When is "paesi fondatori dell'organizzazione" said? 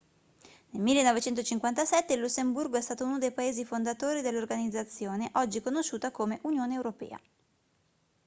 3.31-5.29